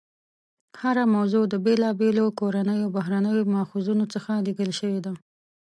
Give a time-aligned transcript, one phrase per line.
[0.81, 5.13] هره موضوع د بېلابېلو کورنیو او بهرنیو ماخذونو څخه لیکل شوې ده.